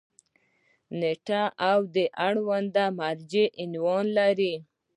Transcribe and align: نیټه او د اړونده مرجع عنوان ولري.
نیټه 0.99 1.41
او 1.69 1.79
د 1.95 1.97
اړونده 2.27 2.85
مرجع 2.99 3.45
عنوان 3.61 4.05
ولري. 4.15 4.55